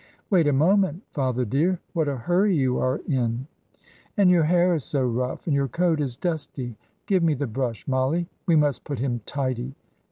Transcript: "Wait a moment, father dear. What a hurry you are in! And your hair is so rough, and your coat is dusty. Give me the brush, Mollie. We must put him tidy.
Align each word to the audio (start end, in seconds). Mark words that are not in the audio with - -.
"Wait 0.31 0.47
a 0.47 0.51
moment, 0.51 1.03
father 1.11 1.45
dear. 1.45 1.79
What 1.93 2.07
a 2.07 2.17
hurry 2.17 2.55
you 2.55 2.79
are 2.79 3.01
in! 3.07 3.45
And 4.17 4.31
your 4.31 4.45
hair 4.45 4.73
is 4.73 4.83
so 4.83 5.03
rough, 5.05 5.45
and 5.45 5.53
your 5.53 5.67
coat 5.67 6.01
is 6.01 6.17
dusty. 6.17 6.75
Give 7.05 7.21
me 7.21 7.35
the 7.35 7.45
brush, 7.45 7.87
Mollie. 7.87 8.27
We 8.47 8.55
must 8.55 8.83
put 8.83 8.97
him 8.97 9.21
tidy. 9.27 9.75